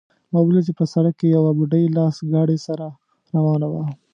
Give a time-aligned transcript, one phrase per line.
[0.31, 2.85] ما ولیدل چې په سړک کې یوه بوډۍ لاس ګاډۍ سره
[3.35, 3.83] روانه وه